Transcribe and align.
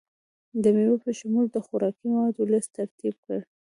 د 0.63 0.65
میوو 0.75 1.01
په 1.03 1.11
شمول 1.19 1.45
د 1.51 1.57
خوراکي 1.65 2.05
موادو 2.13 2.49
لست 2.53 2.69
ترتیب 2.77 3.13
کړئ. 3.23 3.41